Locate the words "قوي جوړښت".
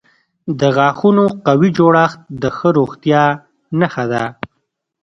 1.47-2.19